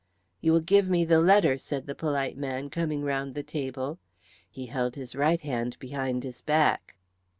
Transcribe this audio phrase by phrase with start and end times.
[0.39, 3.99] "You will give me the letter," said the polite man, coming round the table.
[4.49, 6.95] He held his right hand behind his back.